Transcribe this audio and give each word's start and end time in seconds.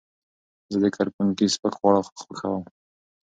زه 0.71 0.77
د 0.83 0.85
کرپونکي 0.95 1.45
سپک 1.53 1.73
خواړه 1.79 2.01
خوښوم. 2.19 2.63